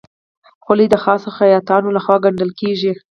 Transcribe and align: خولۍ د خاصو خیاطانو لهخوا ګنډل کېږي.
خولۍ 0.63 0.87
د 0.91 0.95
خاصو 1.03 1.29
خیاطانو 1.37 1.93
لهخوا 1.95 2.17
ګنډل 2.23 2.51
کېږي. 2.61 2.91